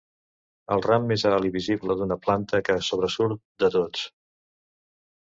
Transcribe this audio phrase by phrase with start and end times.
[0.75, 4.11] El ram més alt i visible d'una planta, que sobresurt de tots.